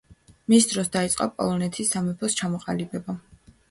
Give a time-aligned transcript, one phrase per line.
[0.53, 3.23] მის დროს დაიწყო პოლონეთის სამეფოს ჩამოყალიბება.